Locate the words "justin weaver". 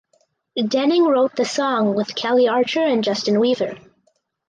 3.03-3.77